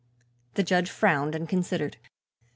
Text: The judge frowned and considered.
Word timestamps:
The 0.55 0.63
judge 0.63 0.89
frowned 0.89 1.35
and 1.35 1.47
considered. 1.47 1.97